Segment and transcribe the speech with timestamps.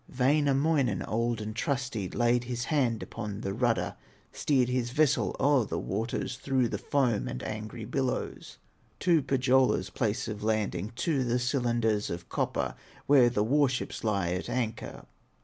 [0.09, 3.95] Wainamoinen, old and trusty, Laid his hand upon the rudder,
[4.31, 8.57] Steered his vessel o'er the waters, Through the foam and angry billows
[9.01, 12.73] To Pohyola's place of landing, To the cylinders of copper,
[13.05, 15.05] Where the war ships lie at anchor.